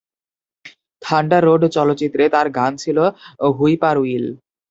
"Thunder 1.01 1.41
road" 1.45 1.61
চলচ্চিত্রে 1.67 2.23
তার 2.29 2.47
গান 2.49 2.71
ছিল 2.77 2.97
"হুইপারউইল"। 3.57 4.25